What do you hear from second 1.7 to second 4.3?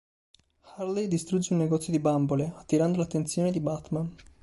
di bambole, attirando l'attenzione di Batman.